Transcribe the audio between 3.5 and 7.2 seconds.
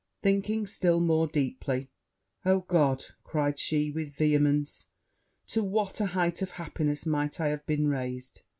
she with vehemence, 'to what a height of happiness